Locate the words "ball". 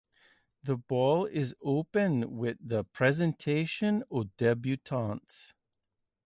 0.77-1.27